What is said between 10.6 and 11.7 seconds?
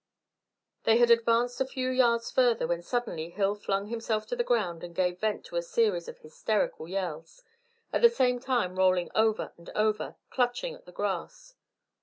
at the grass.